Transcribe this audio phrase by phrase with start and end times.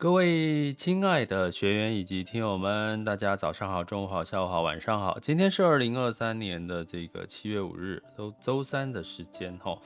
[0.00, 5.18] 各位亲爱的学员以及听友们，大家早上好、中午好、下午好、晚上好。
[5.18, 9.76] 今天是二零二三年的这个七月五日，周周三的时间哈。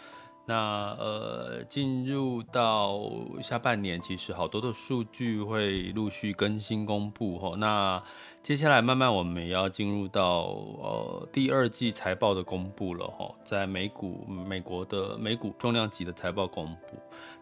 [0.44, 3.00] 那呃，进入到
[3.40, 7.56] 下半年，其实好多的数据会陆续更新公布哈。
[7.56, 8.02] 那
[8.42, 10.42] 接下来慢慢我们也要进入到
[10.82, 16.98] 呃第二季财报的公布了哈，在美股美国的美股重量级的财报公布，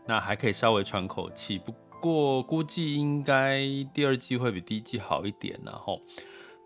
[0.07, 1.75] 那还可以稍微喘口气不。
[2.01, 3.61] 过估计应该
[3.93, 6.01] 第二季会比第一季好一点，然后，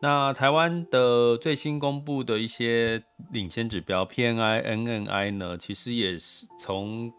[0.00, 7.12] 那台湾的最新公布的一些领先指标 PMI、NMI 呢，其实也是从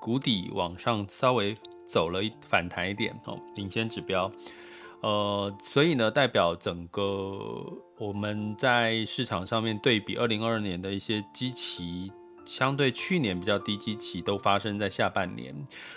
[0.00, 4.30] 谷底往上稍微走了一反弹一点哦，领先指标，
[5.00, 7.02] 呃，所以呢，代表整个
[7.98, 12.12] 我们在市场上面对比二零二二年的一些基期。
[12.44, 15.54] 相对去年比较低基期都发生在下半年，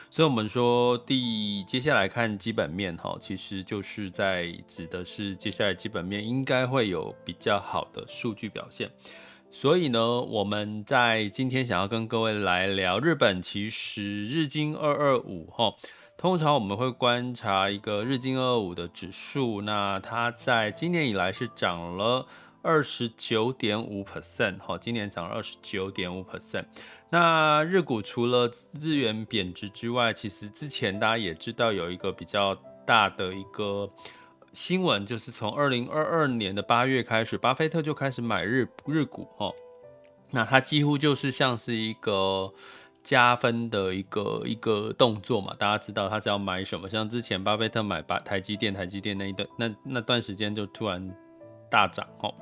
[0.09, 8.89] 所以我们说第接下来看基本面哈，其实就是在指的是接下来基本面应该会有比较好的数据表现。
[9.49, 15.73] 所以呢，我们在今天想要跟各位来聊日本，其实日经二二五哈，
[16.17, 22.25] 通常我们会观察一个日经二二五的指数，那它在今年以来是涨了。
[22.67, 26.65] 二十九点五 percent，好，今年涨了二十九点五 percent。
[27.09, 32.53] 那日股除了日元贬值之外，其实之前大家也知道有一个比较
[32.85, 33.89] 大的一个
[34.51, 39.49] 新闻，就是从二零二二年的八月开始，巴菲特就开始买日日股，哈，
[40.31, 42.53] 那它几乎就是像是一个
[43.01, 45.55] 加分的一个一个动作嘛。
[45.57, 46.89] 大家知道他只要买什么？
[46.89, 51.09] 像之前巴菲特买把台积电，台积电那一段那那段时间就突然。
[51.69, 52.33] 大涨哦，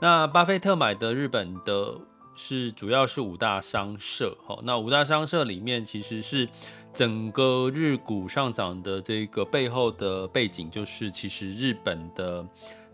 [0.00, 1.96] 那巴菲特买的日本的
[2.34, 6.48] 是主要是五大商社哦，那五大商社里面其实是
[6.92, 12.46] 整个日股上涨的这个背后的背景，就是其实日本的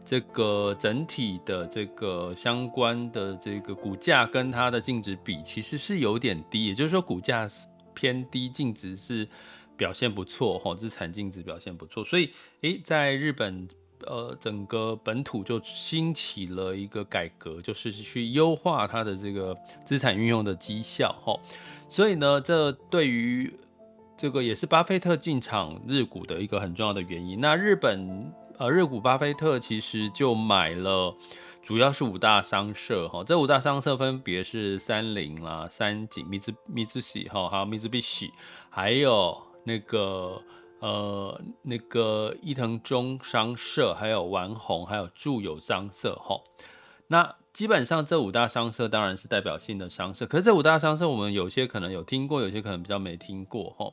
[0.04, 7.46] 这个整体的这个相关的这个股价跟它的净值比其实是有点低，也就是说股价
[7.94, 9.28] 偏低，净值是
[9.76, 12.30] 表现不错哈，资产净值表现不错，所以
[12.62, 13.68] 诶，在日本。
[14.06, 21.38] 呃，整个本土就兴起了一个改革，就是去优化它的这个资产运用的绩效，哈。
[21.88, 23.52] 所以呢，这对于
[24.16, 27.40] 这个也是巴菲特进场日股的一个很重要的原因。
[27.40, 31.14] 那日本呃，日股巴菲特其实就买了，
[31.62, 33.24] 主要是五大商社，哈。
[33.24, 38.30] 这五大商社分别是三菱啦、三井、密兹密兹喜，哈，还有密兹必喜，
[38.68, 40.42] 还有那个。
[40.80, 46.40] 呃，那个伊藤忠商社，还有丸红，还有住友商社，哈，
[47.08, 53.92] 那基本上这五大商社当然是代表性的商社，可是这五大商社我们有些可能有听过，有些可能比较没听过，哈。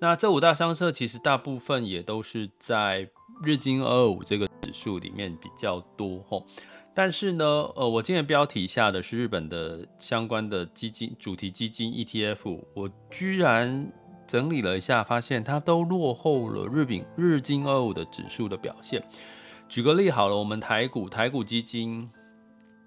[0.00, 3.08] 那这五大商社其实大部分也都是在
[3.44, 6.42] 日经二二五这个指数里面比较多，哈。
[6.92, 7.44] 但是呢，
[7.76, 13.92] 呃，我今天标题下的是日本的相关的基金主题基金 ETF，我居然。
[14.34, 19.00] 整理了一下，发现它都落后了日饼日经二五的指数的表现。
[19.68, 22.10] 举个例好了，我们台股台股基金，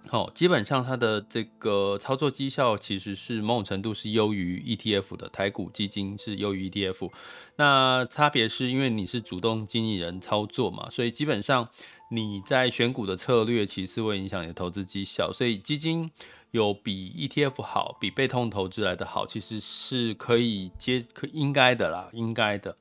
[0.09, 7.09] 好，基本上它的这个操作绩效其实是某种程度是优于 ETF 的，台股基金是优于 ETF。
[7.55, 11.69] 那差别是因为你是主动经理人操作嘛，所以基本上
[12.09, 16.11] 你在选股的策略其实会影响你的投资绩效，所以基金。
[16.51, 22.77] 有比 ETF 好，比被动投资来的好，其实是可以接可应该的啦，应该的。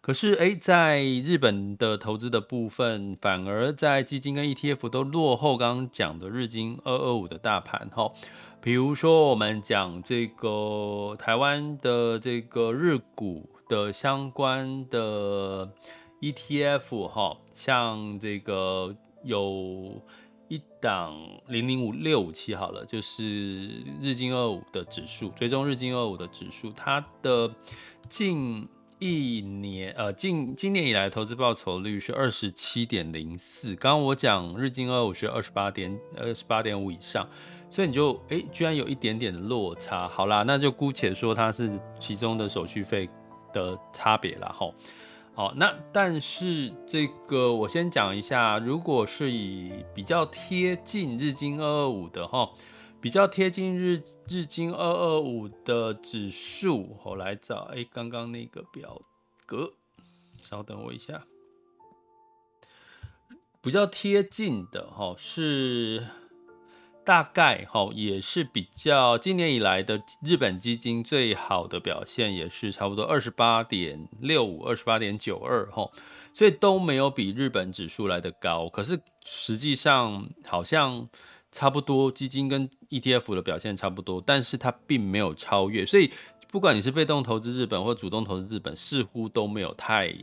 [0.00, 8.12] 可是诶，在日本的投资的部分，反而在基金跟 ETF 都落后刚刚讲的日经二二五的大盘哈。
[8.60, 15.70] 比如说我们讲这个台湾的这个日股的相关的
[16.20, 20.02] ETF 哈，像这个有。
[20.48, 21.16] 一档
[21.48, 23.68] 零零五六五七好了，就是
[24.00, 27.50] 日经二五的指数，追踪日经二五的指数，它的
[28.08, 28.68] 近
[28.98, 33.74] 一年呃近今年以来投资报酬率是二十七点零四。
[33.74, 37.26] 刚刚我讲日经二五是二十八点二十八点五以上，
[37.70, 40.06] 所以你就哎、居然有一点点的落差。
[40.06, 43.08] 好啦，那就姑且说它是其中的手续费
[43.52, 44.54] 的差别啦。
[44.54, 44.74] 吼。
[45.34, 52.50] 好，那但是这个我先讲一下，如果是以比较贴近日经二二五的哈，
[53.00, 59.02] 比较贴近日日经二二五的指数，我来找哎，刚刚那个表
[59.44, 59.72] 格，
[60.40, 61.24] 稍等我一下，
[63.60, 66.06] 比较贴近的哈是。
[67.04, 75.90] 大概哈也是比较今年以来的日本基金最好的表现，也是差不多二十八点六五、二十八点九二哈，
[76.32, 78.68] 所以都没有比日本指数来得高。
[78.68, 81.06] 可是实际上好像
[81.52, 85.84] 差不多，基金跟 ETF 的表现差不多，但是它并没有超越。
[85.84, 86.10] 所以
[86.50, 90.14] 不管你是被动投资日本或主动投资日本，似乎都没有太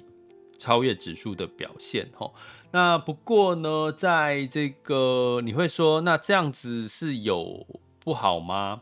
[0.57, 2.31] 超越指数的表现哈。
[2.73, 7.67] 那不过呢，在这个你会说，那这样子是有
[7.99, 8.81] 不好吗？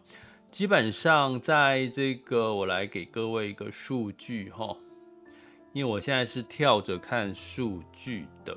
[0.51, 4.77] 基本上，在这个我来给各位一个数据哈，
[5.73, 8.55] 因为我现在是跳着看数据的。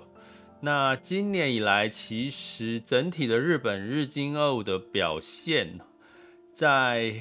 [0.61, 5.81] 那今年以来，其实整体的日本日经二五的表现，
[6.53, 7.15] 在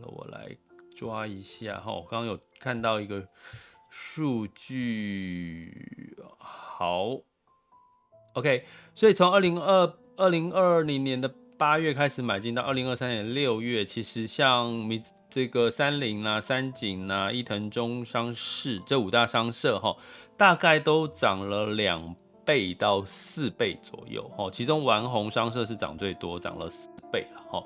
[0.00, 0.56] 我来
[0.96, 3.28] 抓一下哈，我刚刚有看到一个
[3.88, 7.20] 数据，好。
[8.38, 8.64] OK，
[8.94, 19.96] 所以从二零二二零二零年的八月开始买进到二零二三年六月，其实像米这个三菱啊、三井啊、伊藤忠商事这五大商社哈，
[20.36, 22.14] 大概都涨了两
[22.44, 24.48] 倍到四倍左右哈。
[24.52, 27.64] 其中丸红商社是涨最多，涨了四倍了哈。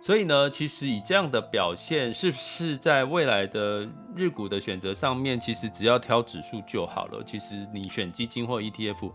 [0.00, 7.22] 所以呢，其实以这样的表现，是不是在未来的日股的选择上面，其实只要挑指数就好了？
[7.24, 9.10] 其实你选基金或 ETF。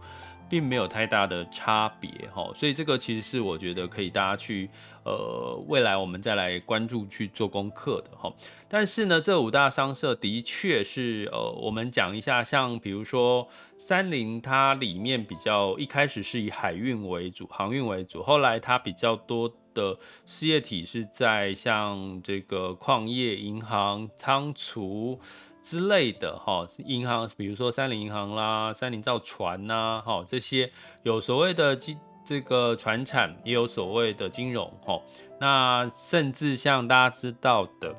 [0.50, 4.70] 并没有太大的差别哈，所以这个其实是我觉得可以大家去
[5.04, 8.34] 呃未来我们再来关注去做功课的哈。
[8.68, 13.48] 但是呢，这五大商社的确是呃，我们讲一下，像比如说
[13.78, 25.20] 三菱，它里面比较一开始是以海运为主，航运为主，后来它比较多的事业体是在像这个矿业、银行、仓储。
[25.70, 30.72] 之类的哈，银行比如说三菱银行啦，三菱造船呐，哈这些
[31.04, 35.02] 有所谓的金这个船产，也有所谓的金融哈。
[35.42, 37.94] 那甚至像大家知道的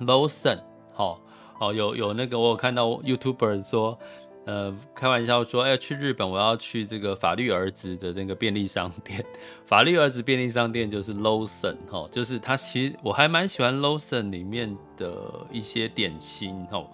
[0.00, 0.60] Lawson
[0.94, 1.18] 哈，
[1.60, 3.98] 哦有有那个我有看到 YouTuber 说。
[4.46, 9.24] 呃，开玩笑说，哎、去日本我要去这个法律儿子的那个便利商店。
[9.66, 15.20] 法律儿子便利商店就是 Lawson 哈，就是它其实我还蛮喜欢 Lawson 里面的
[15.50, 16.88] 一些点心哈。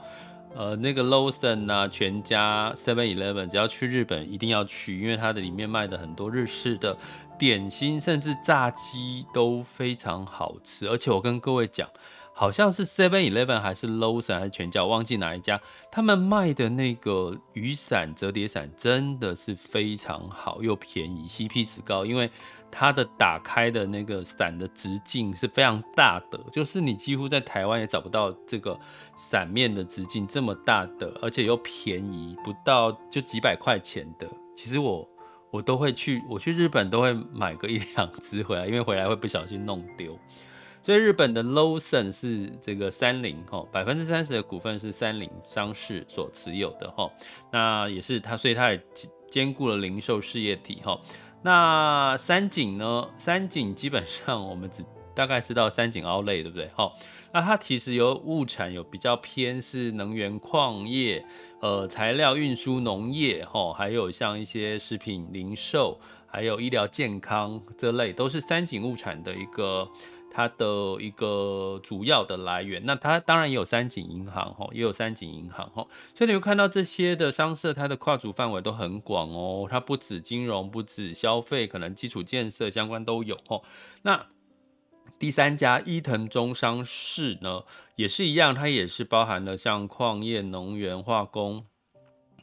[0.54, 6.96] 呃，那个 Lawson 啊，全家 Seven Eleven，只要去日本一定要去，因为它的里面卖的很多日式的
[7.38, 10.88] 点心，甚至炸鸡都非常好吃。
[10.88, 11.86] 而且我跟各位讲。
[12.34, 15.60] 好像是 Seven Eleven 还是 Lawson 还是全家，忘记哪一家。
[15.90, 22.06] 他们卖的那个雨伞、折叠伞真的是非常好又便宜，CP 值高。
[22.06, 22.30] 因为
[22.70, 28.78] 它的打开的那个伞的直径是非常大的，就是你几乎在台湾也找不到这个
[29.14, 34.26] 伞面的直径这么大的，而且又便宜，不到就几百块钱的。
[34.56, 35.06] 其实我
[35.50, 40.18] 我都会去，我去日本都会买个一两只回来，因为回来会不小心弄丢。
[40.84, 47.08] 所以日本的 Lawson 是这个三菱哈，百分之三十的股份是三菱商事所持有的哈，
[47.52, 48.82] 那也是它，所以它也
[49.30, 51.00] 兼顾了零售事业体哈。
[51.40, 53.08] 那三井呢？
[53.16, 56.68] 三井基本上我们只大概知道三井奥莱对不对？
[56.74, 56.92] 哈，
[57.32, 61.24] 那它其实有物产有比较偏是能源矿业、
[61.60, 69.88] 呃材料运输、农业哈，还有像一些食品零售，还有医疗健康这类，都是三井物产的一个。
[70.34, 83.60] 它的一个主要的来源，那它当然也有三井银行哈，也有三井银行哈，所以你会看到这些的商社，它的跨足范围都很广哦，它不止金融，不止消费，可能基础建设相关都有哈。
[84.00, 84.26] 那
[85.18, 87.64] 第三家伊藤忠商事呢，
[87.96, 91.66] 也是一样，它也是包含了像矿业、能源、化工、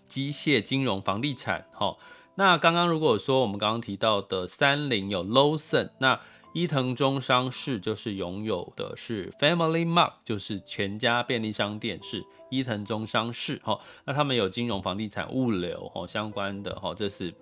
[0.08, 1.98] 机械、金融、房地产哈。
[2.36, 6.22] 那刚刚如果说我们刚刚提到的三菱有 Lawson，那
[6.60, 13.80] 伊藤忠商事就是拥有的是 Family Mart，就是全家便利商店是伊藤忠商事哈。
[14.04, 17.34] 那他们有金融、房地产、物流哈相关的哈，这是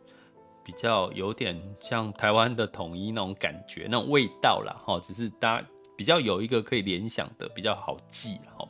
[0.64, 5.00] 比较有点像台湾的统一那种感觉，那种味道啦哈。
[5.00, 8.70] 只是大家比较有一个可以联想的比较好记哈。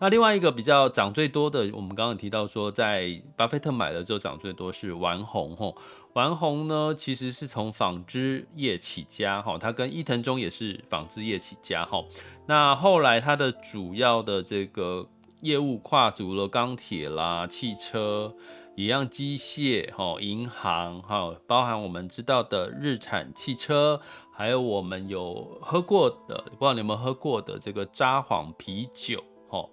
[0.00, 5.72] 那另外一个比较涨最多的，我们刚刚提到说，在巴菲特买了之后涨最多是丸红哈。
[6.14, 12.04] 丸红呢，其实是从纺织业起家，哈，它跟伊藤忠也是纺织业起家，哈。
[12.46, 15.08] 那后来它的主要的这个
[15.40, 18.32] 业务跨足了钢铁啦、汽车、
[18.76, 24.00] 一样机械、哈、银行，哈，包含我们知道的日产汽车，
[24.32, 29.68] 还有我们有喝过的，不知道你有没有喝过的这个札幌啤酒，哈。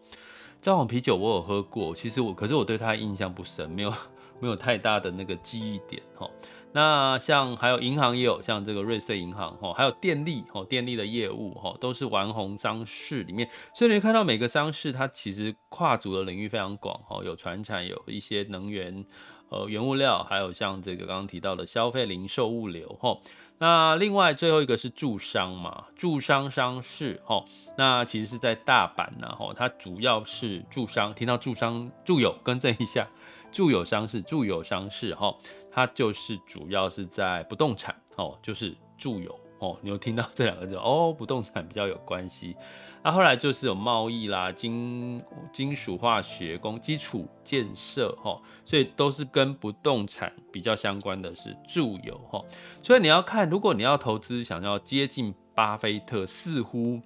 [0.59, 3.93] 札幌啤酒我有喝过，其实我可是我对它印象不深，没有
[4.41, 6.29] 没有太大的那个记忆点哈。
[6.73, 13.49] 那像还有银行也有，像这个瑞穗银行哈，还有电力哈，电力的业务哈，都是玩红商事里面。
[13.75, 19.03] 所以你看到每个商事它其实跨足的领域非常广哈，有传产，有一些能源，
[19.49, 23.17] 呃，原物料，还有像这个刚刚提到的消费零售物流哈。
[23.57, 27.45] 那另外最后一个是住商嘛，住商商事齁，
[27.77, 33.07] 那其实是在大阪呐齁，它主要是住商，听到住商住友更正一下，
[33.51, 35.35] 住友商事住友商事齁，
[35.71, 42.55] 它就是主要是在不动产哦，就是住友哦，你有听到这两个字哦，不动产比较有关系。
[43.03, 45.19] 那、啊、后来就是有贸易啦、金
[45.51, 52.39] 金属化学工、基础建设哈，所以都是跟不动产比较相关的是住友哈。
[52.83, 57.01] 所以你要看，如果你要投资，想要接近巴菲特，似乎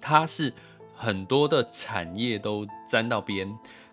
[0.00, 0.52] 他是
[0.92, 3.48] 很多的产业都沾到边，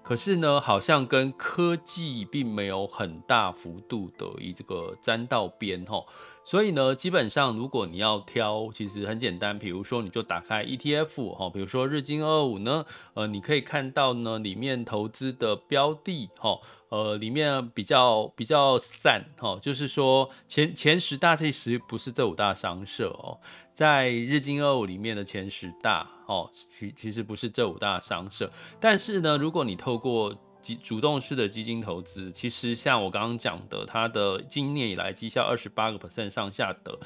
[0.10, 6.04] 可是呢，好像跟科技并没有很大幅度的一这个沾到边哈。
[6.50, 16.58] 所以呢，基本上如果你要挑，其实很简单，比如说你就打开 ETF 哈，比如说日经二五呢，呃，你可以看到呢里面投资的标的哈，
[16.90, 23.38] 呃，里面比较比较散哈，就是说前前十大其实不是这五大商社哦，
[23.76, 37.00] 在日经二五里面的前十大哦，其其实不是这五大商社，但是呢，如果你透过基主动式的基金投资，其实像我刚刚讲的，它的今年以来绩效二十八个 percent 上下的，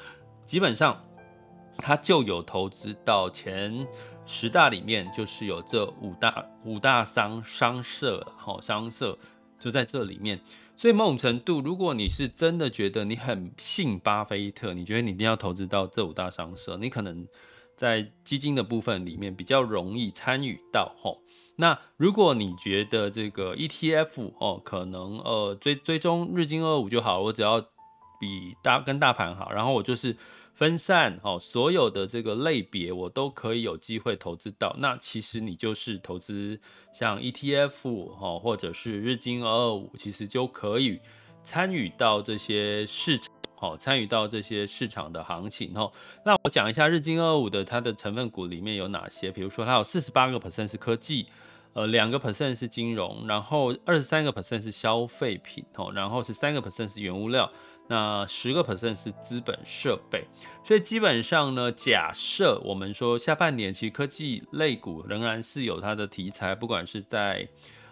[0.44, 1.00] 基本上
[1.78, 3.86] 它就有投资到前
[4.26, 9.18] 十大里面，就是有这五大五大商商社，好商社
[9.58, 10.40] 就在这里面。
[10.76, 17.24] 所以某种程度，如果你是真的觉得你很信巴菲特，你觉得你一定要投资到这五大商社，你可能
[17.76, 21.22] 在基金的部分里面比较容易参与到吼。
[21.56, 27.60] 那如果你觉得这个 ETF 哦，可能呃追追踪日经二五就好，我只要
[28.18, 30.16] 比大跟大盘好，然后我就是
[30.52, 34.74] 分散哦，所有的这个类别我都可以有机会投资到。
[34.80, 36.60] 那其实你就是投资
[36.92, 37.70] 像 ETF
[38.18, 40.98] 哦，或者是日经二二五，其实就可以
[41.44, 45.92] 参与到这些市场，好，参与到这些市场的行情哦。
[46.24, 51.26] 那我讲一下日经二二五的它的成分股里面有哪些，比如说它有四十八个 percent 是科技。
[51.74, 57.50] 呃，两个 percent 是金融，然后二十三个 percent 是消费品，哦，然后十三个 percent 是原物料，
[57.88, 60.24] 那十个 percent 是资本设备。
[60.62, 67.48] 所以基本上呢，假设我们说下半年其实科技类股仍然是有它的题材，不管是在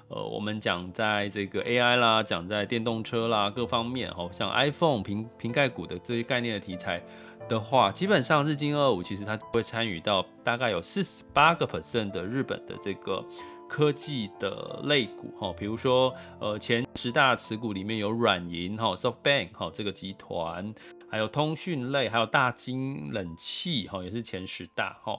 [0.07, 7.03] 呃我们讲在这个 AI 啦，讲在电动车啦各方面，哦，像 iPhone 瓶瓶盖股的这些概念的题材
[7.49, 13.25] 的话，基本上日经二五其实它会参与到大概有四十八个 percent 的日本的这个。
[13.73, 20.75] 科技的类股哈，比如说呃前十大持股里面有软银哈，SoftBank 哈这个集团，
[21.11, 25.19] 还有通讯类，还有大金冷气哈也是前十大哈。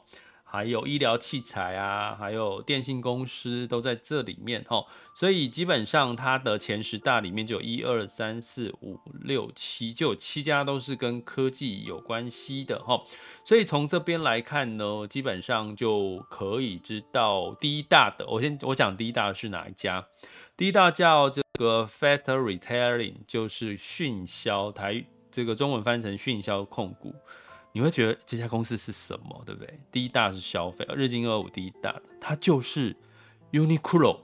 [0.54, 13.02] 还有医疗器材啊，还有电信公司都在这里面哈，所以基本上它的前十大里面就有一二三四五六七，就有七家都是跟科技有关系的哈，
[13.44, 20.06] 所以从这边来看呢，基本上就可以知道第一大的，我先我讲第一大的是哪一家，
[20.56, 27.16] 第一大叫这个 Factor Retailing，就是讯销台，这个中文翻成讯销控股。
[27.74, 29.80] 你会觉得这家公司是什么，对不对？
[29.92, 32.96] 第一大是消费，日经二五第一大的，它就是
[33.51, 34.20] Uniqlo，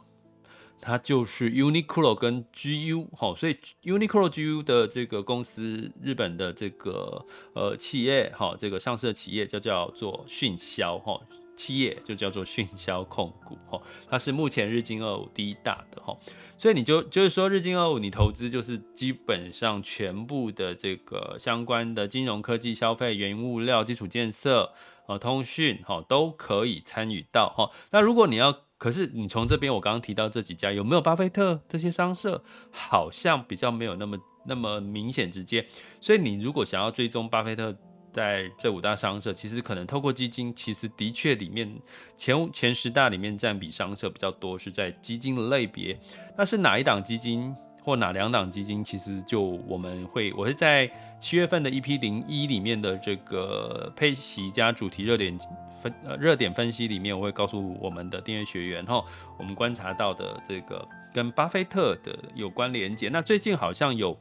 [0.79, 11.19] 它就是 Uniqlo 跟 GU，哈，所以 Uniqlo GU 的这个公司，日本的这个呃企业，哈，这个上市的企业就叫做迅销，哈。
[11.59, 16.17] 企业就叫做讯销控股，哈，它是目前日经二五第一大的，哈，
[16.57, 24.71] 所以你就就是说日经二五你投资就是基本上全部的这个相关的金融科技、消费、原物料、基础建设、
[25.07, 27.69] 呃通讯，哈，都可以参与到，哈。
[27.91, 35.67] 那如果你要，可是你从这边我刚刚提到这几家有没有巴菲特这些商社，好像比较没有那么那么明显直接，
[35.99, 37.75] 所以你如果想要追踪巴菲特。
[38.11, 41.71] 在这五大商社，其实可能透过基金，其实的确里面
[42.17, 45.97] 前前十大里面占比商社比较多，是在基金的类别。
[46.37, 50.89] 那是哪一档基金，或哪两档基金，其实就我们会，我会在
[51.19, 55.37] 七月份的 EP 零一里面的这个配息加主题热点
[55.79, 59.03] 分呃热点分析里面，我会告诉我们的订阅学员哈，
[59.37, 63.07] 我们观察到的这个跟巴菲特的有关连结。
[63.09, 64.17] 那最近好像有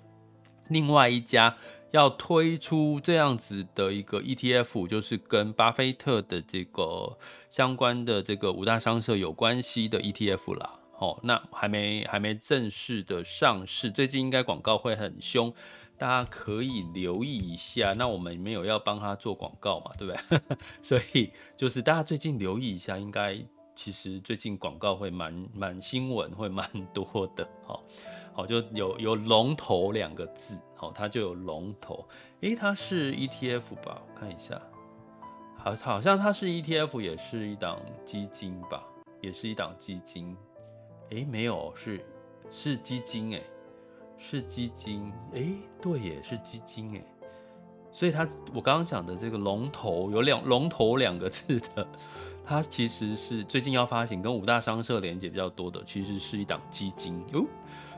[0.68, 1.57] 另外一家。
[1.90, 7.18] 要推出这样子的一个 ETF，就是跟巴菲特的这个
[7.49, 10.80] 相关的这个五大商社有关系的 ETF 啦。
[10.99, 15.54] 哦，那还没还没正式的上市，最近应该广告会很凶，
[15.97, 17.92] 大家可以留意一下。
[17.92, 20.59] 那我们没有要帮他做广告嘛，对不对？
[20.83, 23.38] 所以就是大家最近留意一下，应该
[23.76, 27.49] 其实最近广告会蛮蛮新闻会蛮多的。
[27.68, 27.80] 哦，
[28.35, 30.59] 好，就有有龙头两个字。
[30.80, 32.06] 哦，它就有龙头，
[32.40, 34.00] 诶，它是 ETF 吧？
[34.06, 34.61] 我看一下，
[35.56, 38.82] 好，好像它是 ETF，也是一档基金吧？
[39.20, 40.37] 也是一档基金，
[41.11, 42.04] 诶，没有，是
[42.50, 43.42] 是基金，诶，
[44.16, 47.04] 是基金，诶，对，也是基金，诶，
[47.92, 51.87] 所以它我刚刚讲的这个龙头有两龙头两个字的，
[52.44, 57.44] 它其实是最近要发行，跟五大商社连接比较多的，其实是一档基金哦。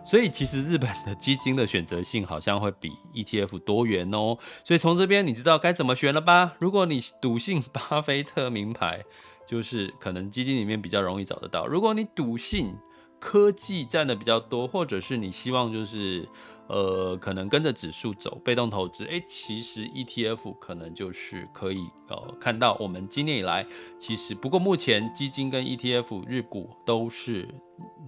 [0.04, 4.36] 所以其实日本的基金的选择性好像会比 ETF 多元哦。
[4.64, 6.54] 所以从这边你知道该怎么选了吧？
[6.58, 9.04] 如果你笃信巴菲特名牌，
[9.46, 11.66] 就是可能基金里面比较容易找得到。
[11.66, 12.74] 如果你笃信
[13.20, 16.26] 科技占的比较多，或者是你希望就是
[16.66, 23.66] 呃可能跟着指数走，被动投资，诶，其实 ETF 可能就是可以呃看到我们今年以来
[23.98, 27.46] 其实不过目前基金跟 ETF 日股都是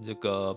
[0.05, 0.55] 这个。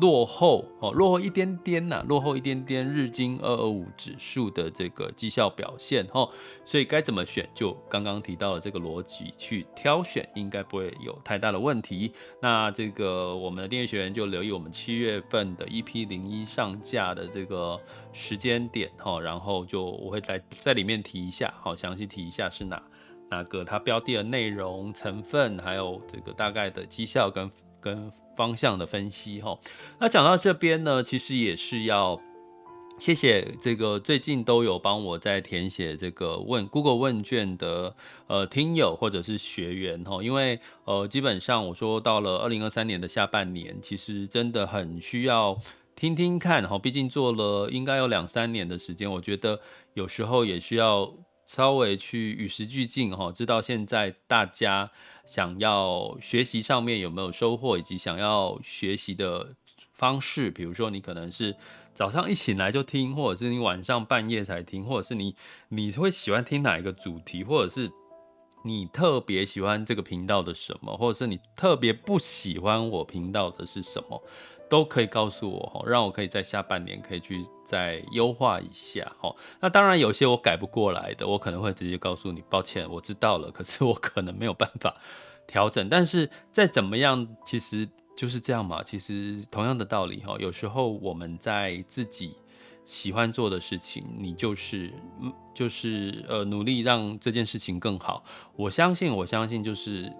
[0.00, 6.28] 落后哦，落后一点点呐、落后一点点日经二二五指数的这个绩效表现哦，
[6.64, 12.12] 所以该怎么选，就刚刚提到的这个逻辑去挑选，应该不会有太大的问题。
[12.42, 17.80] 那这个我们的订阅学员就留意我们七月份的 EP 零一上架的这个
[18.12, 22.82] 时间点哈，然后就我会在在里面提一下，好，详细提一下是哪
[23.30, 27.50] 哪个它标的的内容成分，还有这个大概的绩效跟
[27.80, 28.12] 跟。
[28.36, 29.58] 方向的分析哈，
[29.98, 32.20] 那讲到这边呢，其实也是要
[32.98, 37.94] 谢谢这个最近都有帮我在填写这个问 Google 问卷的
[38.26, 45.58] 呃听友或者是学员哈，因为呃基本上我说到了二零二三年的下半年，其实真的很需要
[45.94, 49.60] 听听看哈，毕竟做了应该有两三年的时间，我觉得
[49.94, 51.12] 有时候也需要
[51.46, 54.90] 稍微去与时俱进哈，知道现在大家。
[55.26, 59.56] 想要学习上面有没有收获，以及想要学习的
[59.92, 61.56] 方式，比如说你可能是
[61.96, 65.34] 早上一醒来就听，或者是你晚上半夜才听，或者是你
[65.70, 67.90] 你会喜欢听哪一个主题，或者是
[68.64, 74.22] 你特别喜欢这个频道的什么，或者是你特别不喜欢我频道的是什么，
[74.68, 79.10] 都可以告诉我，让我可以在下半年可以去再优化一下。
[79.60, 84.94] 那当然有些我改不过来的，我可能会直接告诉你，抱歉，我知道了，可是我可能没有办法
[85.46, 85.88] 调整。
[85.88, 88.82] 但是再怎么样，其实就是这样嘛。
[88.82, 92.36] 其实同样的道理哈，有时候我们在自己
[92.84, 94.92] 喜欢做的事情，你就是
[95.54, 98.24] 就是呃努力让这件事情更好。
[98.56, 100.12] 我相信，我相信就是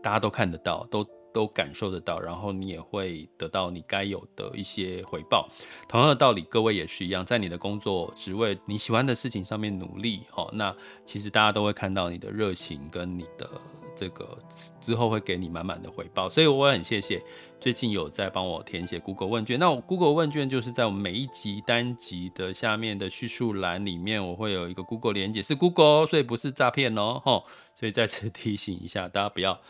[0.00, 1.04] 大家都看得到，都。
[1.38, 5.48] 都感受得到，然后你也会得到你该有的一些回报。
[5.86, 10.74] 同样的道理，各位也是一样，在你的工作职位你喜欢的事情上面努力，好，那
[11.04, 13.48] 其实大家都会看到你的热情跟你的
[13.94, 14.36] 这个
[14.80, 16.28] 之后会给你满满的回报。
[16.28, 17.22] 所以我很谢谢
[17.60, 19.60] 最近有在帮我填写 Google 问卷。
[19.60, 27.44] 那我 Google 问卷就是在我们每一集单集的下面的叙述栏里面，我会有一个 Google 连接，是 Google，所以不是诈骗哦，
[27.76, 29.60] 所以再次提醒一下，大家不要。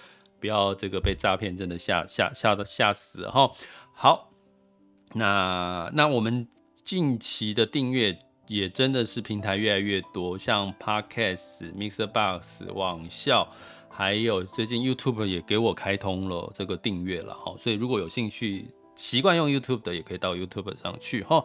[0.40, 3.51] 不要这个被诈骗，真的吓吓吓的吓死哈。
[3.92, 4.31] 好，
[5.14, 6.46] 那那我们
[6.85, 13.48] 近期的订阅也真的是平台越来越多，像 Podcast、MixerBox、网校，
[13.90, 17.55] 还有最近 YouTube 也给我开通了这个订阅了哈。
[17.59, 21.44] 所以如果有兴趣习惯用 YouTube 的，也可以到 YouTube 上去哈。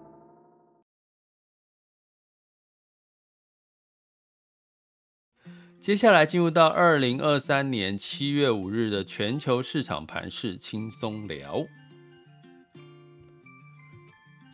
[5.81, 11.65] 接下来进入到二零二三年七月五日的全球市场盘势轻松聊。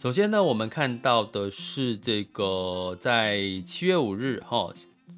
[0.01, 4.73] 首先呢，我们看到的是这个在七月五日哈，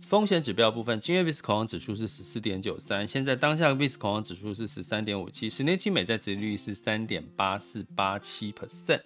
[0.08, 9.02] 风险指标部分，今日 VIX 恐慌指数是十四点九三，现在当下 VIX 恐慌指数是十三点五七，十年期美债殖利率是三点八四八七 percent。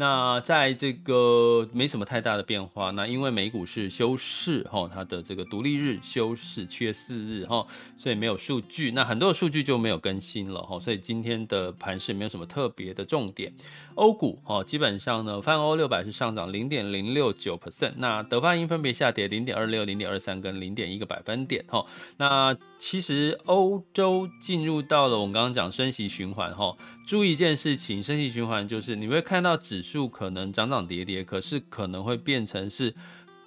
[0.00, 13.52] 那在这个没什么太大的变化，那因为美股是休市哈，它的这个独立日休市七月四日哈，所以没有数据，那很多的数据就没有更新了哈，所以今天的盘势没有什么特别的重点。
[13.96, 21.84] 欧股哈，基本上呢，泛欧六百是上涨零点零六九 percent，那德法英分别下跌零点二六、零点二三跟零点一个百分点哈。
[22.18, 26.76] 那其实欧洲进入到了我们刚刚讲升息循环哈，
[27.08, 32.94] 注意一件事情，升息循环就是你会看到指数可能涨涨跌跌，可是可能会变成是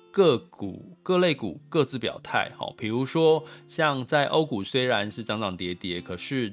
[0.10, 2.74] 个股各类股各自表态好。
[2.76, 6.52] 比如说像在欧股虽然是涨涨跌跌，可是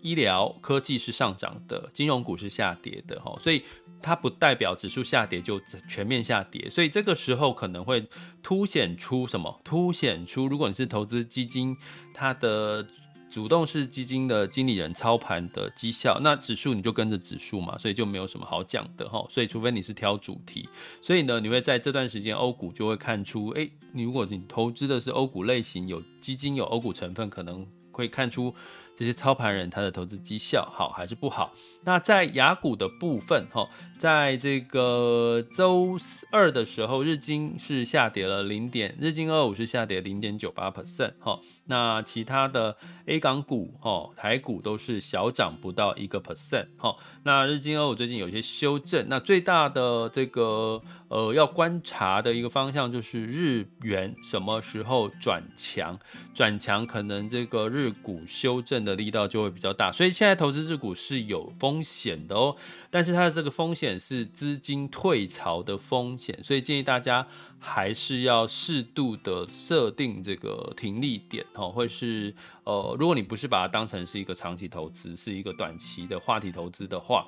[0.00, 3.62] 医疗科技是上涨的，金融股是下跌的哈，所以
[4.02, 8.04] 它不代表指数下跌就全面下跌，所以这个时候可能会
[8.42, 9.60] 凸显出什么？
[9.62, 11.76] 凸显出如果你是投资基金，
[12.12, 12.84] 它的
[13.30, 19.24] 主动式基金的经理人操盘的绩效，那指数你就跟着指数嘛，所以就没有什么好讲的哈。
[19.30, 20.68] 所以除非你是挑主题，
[21.00, 28.52] 所以呢，你会在这段时间欧股就会看出，诶，你如果你投资的是欧股类型，有基金有欧股成分，可能会看出。
[28.96, 31.54] 这些操盘人他的投资绩效好还是不好？
[31.84, 33.66] 那在雅股的部分，哈，
[33.98, 35.96] 在这个周
[36.30, 41.40] 二的时候，日经是下跌了零点，日经二五是下跌零点九八 percent，哈。
[41.70, 46.94] 那其他的 A 港股，哦，台股都是小涨不到一个 percent，哈。
[47.22, 50.78] 那日经二五最近有些修正，那最大的这个
[51.08, 55.98] 呃要观察的一个方向就是日元什么时候转强？
[56.34, 58.90] 转强可能这个日股修正的。
[58.90, 62.56] 的力道就会比较大，所以现在投资日股是有风险的哦。
[62.90, 67.24] 但是它的这个风险是资金退潮的风险，所以建议大家
[67.60, 77.26] 还是要适度的设定这个停利点哦，或是呃，如果你不是把它当成是一个长期投资，是一个短期的话题投资的话，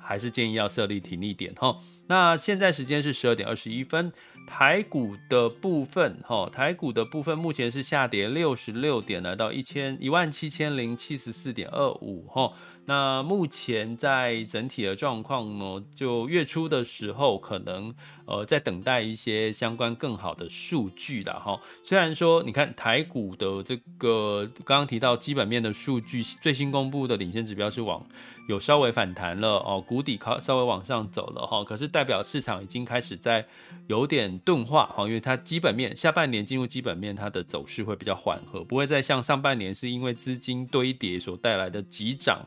[0.00, 1.76] 还是建议要设立停利点哈。
[2.06, 4.12] 那现在时间是十二点二十一分。
[4.46, 12.52] 台股的部分，哈，台股的部分目前是下跌六十六点，来到一千一万七千零七十四点二五，哈。
[12.86, 17.94] 那目前在整体的状况呢，就月初的时候，可能
[18.26, 21.32] 呃在等待一些相关更好的数据啦。
[21.34, 21.58] 哈。
[21.82, 28.06] 虽然说，你看台股的这个刚刚提到基本面的数据，最新公布的领先指标是往
[28.48, 31.64] 有稍微反弹了哦，谷底靠稍微往上走了哈。
[31.64, 33.46] 可是代表市场已经开始在
[33.86, 42.46] 有点钝化哈，因为它基本面下半年进入基本面，它的走势会比较缓和，不会再像上半年是因为资金堆叠所带来的急涨。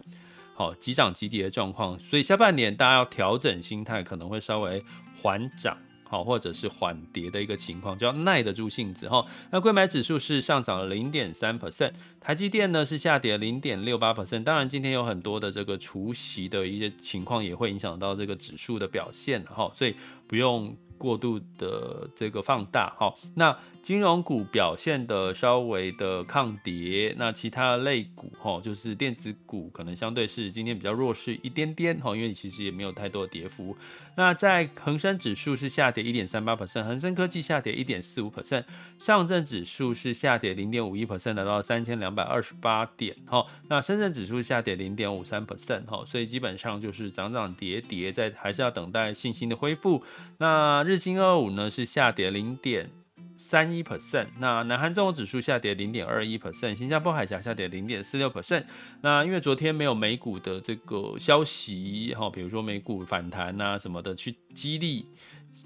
[0.57, 4.83] 好，急涨急跌的状况，所以下半年大家要调整心态，可能会稍微
[5.21, 9.23] 缓涨，好，或者是缓跌的一个情况，就要耐得住性子哈。
[9.51, 14.43] 那柜买指数是上涨了零点三 percent，台积电呢是下跌零点六八 percent。
[14.43, 19.93] 当然，今天有很多的这个除息的一些情况，也会影响到这个指数的表现哈，所以
[20.27, 20.75] 不用。
[20.97, 23.55] 过度的这个放大，哈，那
[23.87, 33.77] 金融股表现的稍微的抗跌，那其他类股，哈，就是电子股可能相对是今天比较弱势一点点，哈，因为其实也没有太多的跌幅。
[34.17, 38.65] 那在恒生指数是下跌一点三八 percent，恒生科技下跌一点四五 percent，
[38.99, 50.03] 上证指数是下跌零点五一 percent，来到三千两百二十八点，哈，那深圳指数下跌零点五三 percent，哈，所以基本上就是涨涨跌跌，在还是要等待信心的恢复。
[50.39, 52.89] 那日经二五呢是下跌零点
[53.49, 58.65] 三一 percent，那南韩综合指数下跌零点二一 percent，新加坡海峡下跌零点四六 percent。
[58.99, 65.05] 那因为昨天没有美股的这个消息，哈，比如说美股反弹啊什么的，去激励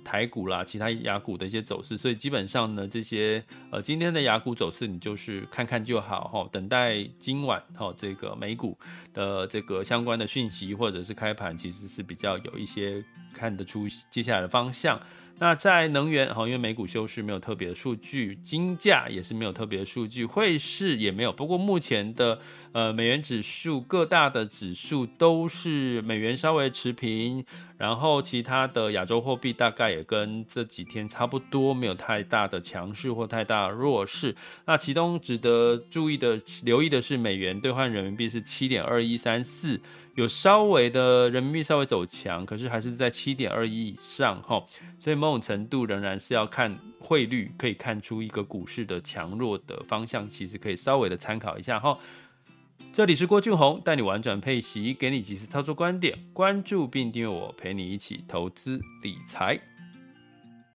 [0.06, 8.78] 台股啦，其他亚股的一些走势，所以基本上呢，这些呃今天的亚股走势你就是看看就好，哈，等待今晚哈这个美股
[9.12, 13.04] 的这个相关的讯息或者是开盘，其实是比较有一些。
[13.34, 15.02] 看得出接下来的方向。
[15.42, 21.32] 那在能源，好，因为美股休市，没有特别的数据，金价也是没有特别的数据，汇市也没有。
[21.32, 22.40] 不过目前的
[22.74, 27.44] 呃美元指数，各大的指数都是美元稍微持平，
[27.80, 34.36] 然后其他的亚洲货币大概也跟这几天差不多，没有太大的强势或太大弱势。
[34.68, 39.82] 那其中值得注意的、留意的是，美元兑换人民币是七点二一三四。
[40.16, 44.62] 有稍微的人民币稍微走强，可是还是在七点二一以上哈，
[45.00, 51.98] 所以某种程度仍然是要看汇率，可以看出一个股市的强弱的方向，其实可以稍微的参考一下哈。
[52.92, 59.71] 这里是郭俊宏，带你玩转配息，给你及时操作观点，关注并订阅我，陪你一起投资理财。